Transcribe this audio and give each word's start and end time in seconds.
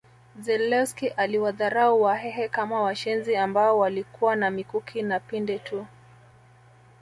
Zelewski 0.39 1.07
aliwadharau 1.09 2.01
Wahehe 2.01 2.49
kama 2.49 2.81
washenzi 2.81 3.35
ambao 3.35 3.79
walikuwa 3.79 4.35
na 4.35 4.51
mikuki 4.51 5.01
na 5.01 5.19
pinde 5.19 5.59
tu 5.59 5.85